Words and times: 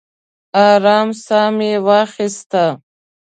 ارام 0.69 1.09
ساه 1.25 1.47
مې 1.57 1.71
واخیسته. 1.87 2.65